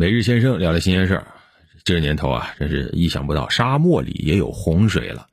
[0.00, 1.26] 每日先生聊聊新鲜事儿。
[1.84, 5.26] 这年头啊，真是意想不到，沙漠里也有洪水了。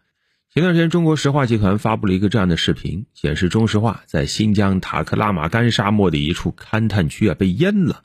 [0.54, 8.04] 前段时间，中国石化集团发布了一个这样的视频，显示中石化在新疆塔克拉玛干沙漠的一处勘探区啊被淹了，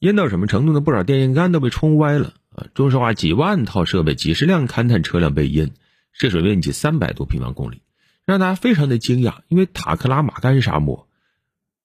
[0.00, 0.80] 淹到什么程度呢？
[0.80, 2.66] 不少电线杆都被冲歪了啊！
[2.74, 5.70] 中石化几万套设备、几十辆勘探车辆被淹，
[6.10, 7.82] 涉水面积三百多平方公里，
[8.26, 11.03] 让大家非常的惊讶，因为塔克拉玛干沙漠。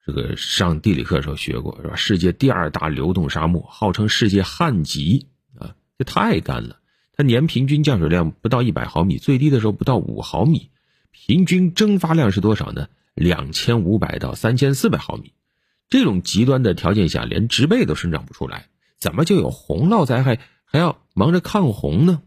[0.10, 1.96] 这个上地理课的时候学过是吧？
[1.96, 5.76] 世界第二大流动沙漠，号称世界旱极啊！
[6.00, 6.80] 这太干了，
[7.14, 10.72] 它年平均降水量不到一百毫米，最低的时候不到五毫米，
[11.12, 12.88] 平均蒸发量是多少呢？
[13.14, 15.32] 两千五百到三千四百毫米。
[15.90, 22.24] 这种极端的条件下，连植被都生长不出来，怎么就有洪涝灾害还要忙着抗洪呢？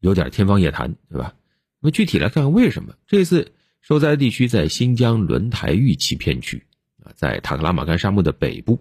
[0.00, 1.32] 有点天方夜谭，对吧？
[1.80, 2.92] 那么具体来看看为什么？
[3.06, 6.66] 这次受灾地区在新疆轮台玉器片区。
[7.14, 8.80] 在塔克拉玛干沙漠的北部，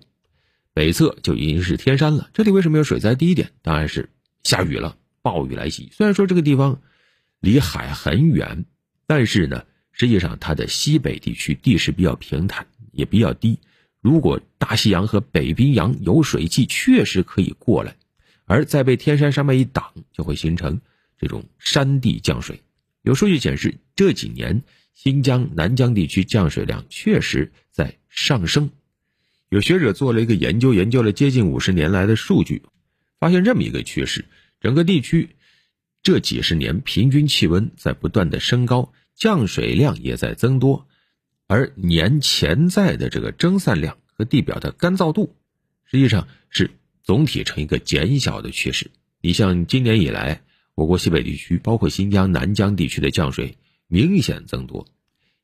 [0.73, 2.29] 北侧就已经是天山了。
[2.33, 3.15] 这里为什么有水灾？
[3.15, 4.09] 第一点当然是
[4.43, 5.89] 下雨了，暴雨来袭。
[5.91, 6.81] 虽然说这个地方
[7.39, 8.65] 离海很远，
[9.07, 13.59] 但是呢，实际上它的西北地区地势比较平坦，也比较低。
[14.01, 17.95] 如果大西洋和北冰洋有水汽，确实可以过来，
[18.45, 20.79] 而再被天山山脉一挡，就会形成
[21.17, 22.61] 这种山地降水。
[23.01, 24.61] 有数据显示，这几年。
[25.01, 28.69] 新疆、南疆地区降水量确实在上升，
[29.47, 32.63] 有学者做了一个研究，研究了接近五十年来的数据，
[33.17, 34.25] 发现这么一个趋势：
[34.59, 35.29] 整个地区
[36.03, 40.85] 这几十年平均气温在不断的升高，降水量也在增多，
[41.47, 45.33] 而年潜在的这个蒸散量和地表的干燥度，
[45.85, 46.71] 实际上是
[47.03, 48.91] 总体呈一个减小的趋势。
[49.21, 50.41] 你像今年以来，
[50.75, 53.55] 我国西北地区，包括新疆、南疆地区的降水。
[53.91, 54.87] 明显增多，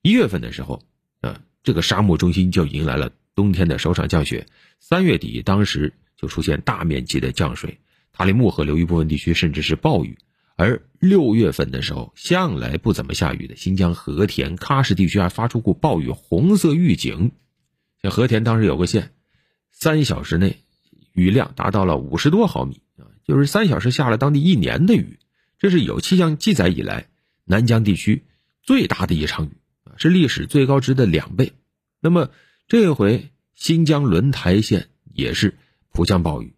[0.04, 0.84] 一月份的时候，
[1.22, 4.46] 啊，这个沙漠中心就迎来了冬天的首场降雪。
[4.80, 7.80] 三月底，当时就出现大面积的降水，
[8.14, 10.20] 塔里木河流域部分地区甚至是暴雨。
[10.58, 17.32] 而六月份的时候，向来不怎么下雨的新疆和田、喀什地区还发出过暴雨红色预警。
[18.04, 19.12] 像和田当时有个县，
[19.72, 20.60] 三小时内
[21.14, 25.18] 雨量达到了五十多毫米啊，就是三小时下了当地一年的雨，
[25.58, 27.08] 这是有气象记载以来
[27.44, 28.24] 南疆地区。
[28.66, 29.52] 最大的一场雨
[29.84, 31.54] 啊，是历史最高值的两倍。
[32.00, 32.32] 那么
[32.68, 35.56] 这回新疆轮台县也是
[35.92, 36.56] 普降暴雨，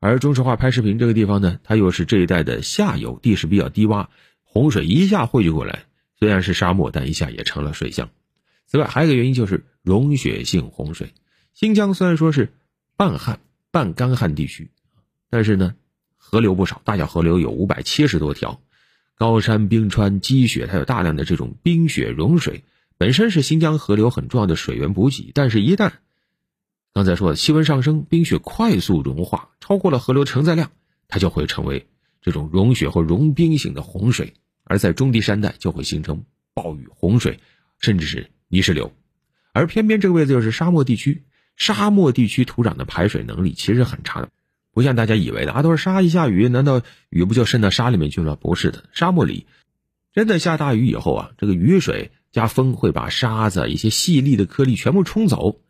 [0.00, 4.08] 而中石化拍视频这个地方呢，它又是这一带的下游，地势比较低洼，
[4.42, 5.86] 洪水一下汇聚过来，
[6.18, 8.10] 虽然是沙漠，但一下也成了水乡。
[8.66, 11.14] 此外，还有一个原因就是溶雪性洪水。
[11.54, 12.52] 新疆虽然说是
[12.96, 13.40] 半旱
[13.70, 14.70] 半干旱地区，
[15.30, 15.74] 但是呢，
[16.18, 18.60] 河流不少，大小河流有五百七十多条。
[19.20, 22.64] 高山冰川积雪，它有大量的这种冰雪融水，
[22.96, 25.30] 本身是新疆河流很重要的水源补给。
[25.34, 25.92] 但是，一旦
[26.94, 30.70] 刚才说的气温上升，冰雪快速融化，超过了河流承载量，
[31.06, 31.86] 它就会成为
[32.22, 34.32] 这种融雪或融冰型的洪水，
[34.64, 37.40] 而在中低山带就会形成暴雨、洪水，
[37.78, 38.90] 甚至是泥石流。
[39.52, 41.24] 而偏偏这个位置又是沙漠地区，
[41.56, 44.30] 沙漠地区土壤的排水能力其实很差的。
[44.72, 48.36] 不像大家以为的啊，都是沙一下雨，难道雨不就渗到沙里面去了？
[48.36, 49.46] 不是的，沙漠里
[50.12, 55.60] 真的下大雨以后啊，这个雨水加风会把沙子、一些细粒的颗粒全部冲走，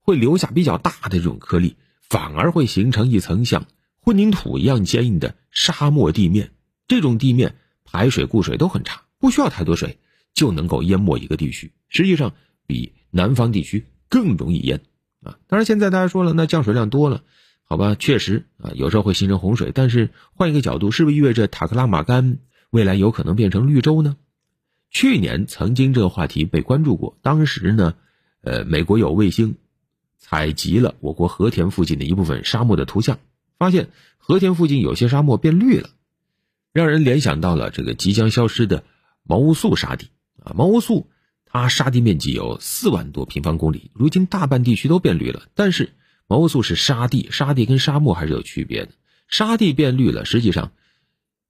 [0.00, 3.66] 会留下比较大的这种颗粒，反而会形成一层像
[4.00, 6.50] 混凝土一样坚硬的沙漠地面。
[6.88, 9.98] 这种地面排水固水都很差，不需要太多水
[10.32, 11.72] 就能够淹没一个地区。
[11.88, 12.32] 实际上
[12.66, 14.80] 比南方地区更容易淹
[15.22, 15.36] 啊。
[15.46, 17.22] 当然，现在大家说了，那降水量多了。
[17.70, 22.38] 好吧，确实啊，有时候会形成洪水，但是换一个角度，是不是意味着塔克拉玛干
[22.70, 24.16] 未来有可能变成绿洲呢？
[24.90, 27.94] 去年曾经这个话题被关注过，当时呢，
[28.42, 29.54] 呃，美国有卫星
[30.18, 33.20] 采集了我国和田附近的一部分沙漠的图像，
[33.56, 35.90] 发现和田附近有些沙漠变绿了，
[36.72, 38.82] 让人联想到了这个即将消失的
[39.22, 40.08] 毛乌素沙地
[40.42, 40.54] 啊。
[40.56, 41.08] 毛乌素
[41.46, 45.90] 它沙地面积有四万多平方公里，如今大半地区都变绿了，但是。
[46.30, 48.92] 毛乌素是沙地，沙地跟沙漠还是有区别的。
[49.26, 50.70] 沙地变绿了，实际上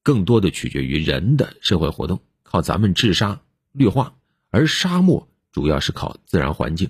[0.03, 4.15] 更多的取决于人的社会活动，靠咱们治沙绿化；
[4.49, 6.89] 而沙漠主要是靠自然环境。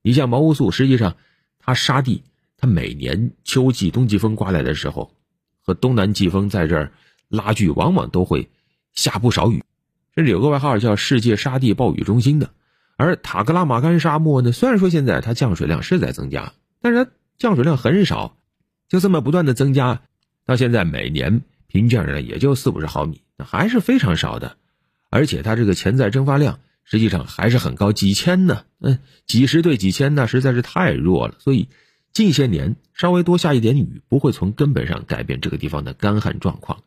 [0.00, 1.18] 你像毛乌素，实际上
[1.58, 2.24] 它沙地，
[2.56, 5.14] 它每年秋季、冬季风刮来的时候，
[5.60, 6.90] 和东南季风在这儿
[7.28, 8.48] 拉锯，往往都会
[8.94, 9.62] 下不少雨，
[10.14, 12.48] 甚至有个外号叫“世界沙地暴雨中心”的。
[12.96, 16.54] 而塔克拉玛干沙漠呢，虽然说现在它降水量是在增加。
[16.82, 17.10] 但是它
[17.40, 18.36] 降水量很少，
[18.86, 20.02] 就这么不断的增加，
[20.44, 24.58] 到现在每年平均降水量也就四五十毫米，那还是非常少的。
[25.08, 31.36] 而且它这个潜在蒸发量实际上还是很高，几千呢，嗯，几十对几千那，实在是太弱了。
[31.38, 31.68] 所以
[32.12, 36.82] 近些年稍微多下一点雨，不会从根本上改变这个地方的干旱状况，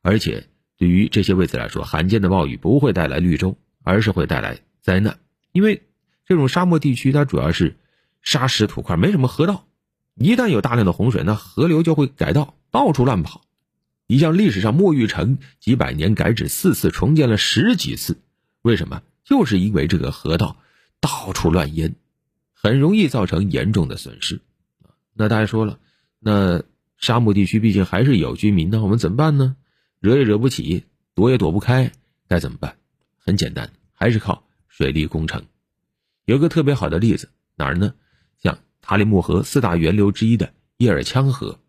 [0.00, 0.46] 而且
[0.78, 5.18] 对于这些位置来说，罕见的暴雨不会带来绿洲，而是会带来灾难。
[5.52, 5.82] 因为
[6.24, 7.76] 这种沙漠地区它主要是
[8.22, 9.66] 沙石土块，没什么河道，
[10.18, 13.42] 一旦有大量的洪水，那河流就会改道，到处乱跑。
[14.06, 18.18] 你像历史上墨玉城几百年改址四次，重建了十几次，
[18.62, 19.02] 为什么？
[19.24, 20.56] 就是因为这个河道
[21.00, 21.94] 到处乱淹，
[22.54, 24.40] 很容易造成严重的损失。
[25.12, 25.78] 那大家说了，
[26.18, 26.62] 那
[26.96, 29.56] 沙漠地区毕竟还是有居民的，我们怎么办呢？
[30.00, 31.92] 惹也惹不起，躲也躲不开，
[32.26, 32.76] 该怎么办？
[33.18, 35.44] 很简单，还是靠水利工程。
[36.24, 37.92] 有个特别好的例子，哪儿呢？
[38.42, 41.60] 像塔里木河四大源流之一的叶尔羌河。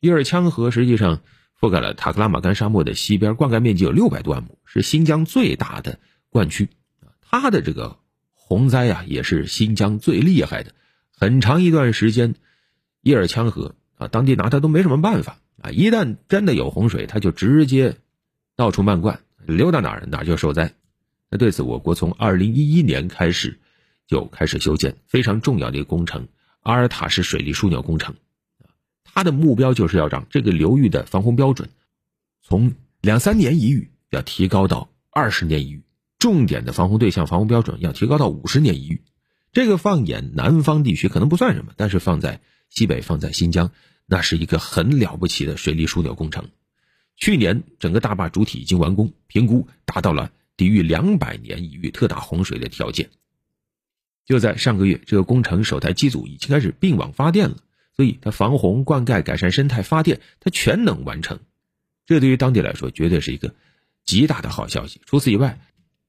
[0.00, 1.22] 叶尔羌河实际上
[1.58, 6.68] 覆盖了塔克拉玛干沙漠的西边，灌溉面积有六百多万亩，是新疆最大的灌区。
[7.22, 7.96] 它的这个
[8.34, 10.74] 洪灾啊，也是新疆最厉害的。
[11.16, 12.34] 很长一段时间。
[13.00, 15.70] 叶尔羌河啊，当地拿它都没什么办法啊！
[15.70, 17.96] 一旦真的有洪水，它就直接
[18.56, 20.74] 到处漫灌，流到哪儿哪儿就受灾。
[21.30, 23.58] 那对此，我国从二零一一年开始
[24.06, 26.28] 就开始修建非常重要的一个工程——
[26.62, 28.16] 阿尔塔式水利枢纽工程。
[29.04, 31.68] 它的目标就是要让这个流域的防洪标准
[32.40, 32.72] 从
[33.02, 35.82] 两三年一遇要提高到二十年一遇，
[36.18, 39.02] 重点的防洪对象防洪标准要提高到五十年一遇。
[39.52, 43.70] 这个放眼南方地区可能不算什么，但是放在西北放在新疆，
[44.06, 46.48] 那是一个很了不起的水利枢纽工程。
[47.16, 53.10] 去年整个大坝主体已经完工，评估达到了抵御两百年一遇特大洪水的条件。
[54.24, 57.56] 就在上个月，这个工程首台机组已经开始并网发电了，
[57.96, 61.40] 所以它防洪、灌溉、改善生态、发电，它全能完成。
[62.06, 63.54] 这对于当地来说，绝对是一个
[64.04, 65.00] 极大的好消息。
[65.06, 65.60] 除此以外，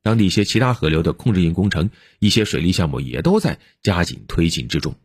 [0.02, 1.90] 当地一些其他河流的控制性工程、
[2.20, 4.96] 一些水利项目也都在加紧推进之中。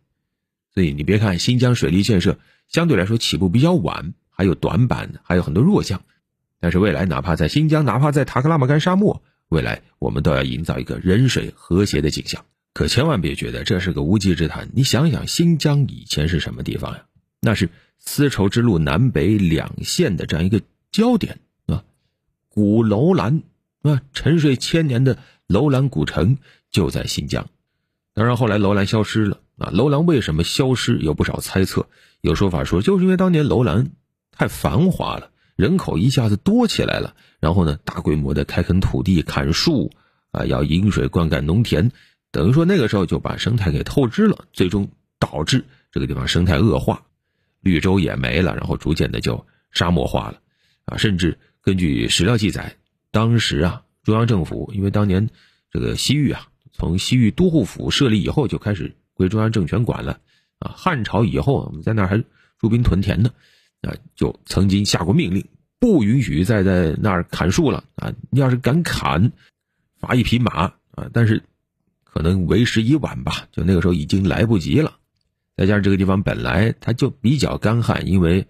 [0.75, 2.39] 所以你别看新疆水利建设
[2.69, 6.03] 相对来说起步比较晚，还有短板，还有很多弱项，
[6.61, 12.45] 但是未来哪怕在新疆，哪怕在塔克拉玛干沙漠，未来我们都要营造一个人水和谐的景象。
[12.79, 14.71] 可千万别觉得这是个无稽之谈。
[14.73, 17.07] 你想想，新疆以前是什么地方呀？
[17.41, 21.83] 那是丝绸之路南北两线的这样一个焦点啊，
[22.49, 23.43] 古楼兰
[23.83, 26.39] 啊，沉睡千年的楼兰古城
[26.71, 27.49] 就在新疆。
[28.15, 29.41] 当然后来楼兰消失了。
[29.57, 30.99] 啊，楼兰为什么消失？
[30.99, 31.89] 有不少猜测。
[32.21, 33.91] 有说法说，就是因为当年楼兰
[34.31, 39.91] 太繁华了，人口一下子多起来了，然后呢，大规模的开垦土地、砍树，
[40.31, 41.91] 啊，要引水灌溉农田，
[42.31, 44.89] 等于说那个时候就把生态给透支了，最终
[45.19, 47.03] 导致这个地方生态恶化，
[47.61, 50.41] 绿洲也没了，然后逐渐的就沙漠化了。
[50.85, 52.77] 啊，甚至根据史料记载，
[53.11, 55.29] 当时啊，中央政府因为当年
[55.71, 58.95] 这个西域啊，从西域都护府设立以后就开始。
[59.15, 60.21] 归中央政权管了，
[60.61, 62.23] 啊，汉朝以后我们在那儿还
[62.57, 63.33] 驻兵屯田呢，
[63.83, 65.45] 啊，就曾经下过命令，
[65.81, 69.33] 不允许再在那儿砍树了，啊，你要是敢砍，
[69.99, 71.43] 罚一匹马，啊，但是
[72.19, 74.97] 可能为时已晚吧，就那个时候已经来不及了。
[75.57, 78.45] 再加上这个地方本来它就比较干旱，因为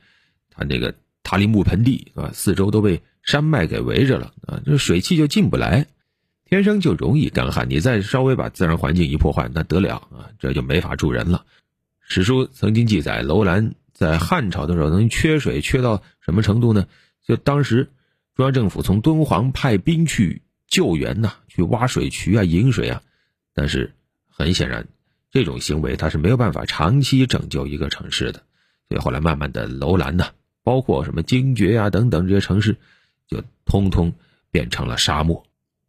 [0.48, 5.86] 它那个塔里木盆地啊，四周都被山脉给围着了，啊，这水汽就进不来。
[6.46, 11.44] 天生就容易干旱，你再稍微把自然环境一破坏，那得了啊，这就没法住人了。
[12.00, 16.86] 史书曾经记载，楼兰在汉朝的时候能缺水缺到什么程度呢？
[17.26, 17.90] 就当时
[18.34, 23.02] 中央政府从敦煌派兵去救援呐，去挖水渠啊、引水啊，
[23.58, 23.92] 但是
[24.28, 24.86] 很显然，
[25.32, 28.44] 这种行为它是没有办法长期拯救一个城市的。
[28.88, 30.30] 所以后来慢慢的，楼兰呐，
[30.62, 32.76] 包括什么精绝啊等等这些城市，
[33.26, 34.14] 就通通
[34.52, 35.44] 变成了沙漠。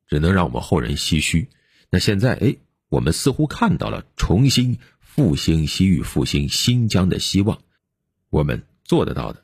[0.07, 1.47] 只能让我们后人唏嘘。
[1.91, 2.55] 那现在，哎，
[2.89, 7.61] 我们似乎看到了重新复兴西域、复兴新疆的希望，
[8.31, 9.43] 我们做得到的。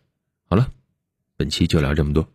[0.50, 0.72] 好了，
[1.38, 2.28] 本期就聊这么多。